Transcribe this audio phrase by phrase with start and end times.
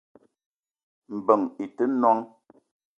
[1.15, 2.21] Mbeng i te noong